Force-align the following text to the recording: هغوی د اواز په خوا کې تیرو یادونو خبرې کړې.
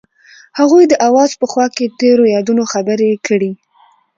هغوی 0.59 0.83
د 0.87 0.93
اواز 1.07 1.31
په 1.39 1.45
خوا 1.51 1.65
کې 1.75 1.93
تیرو 1.99 2.23
یادونو 2.35 2.63
خبرې 2.73 3.09
کړې. 3.27 3.51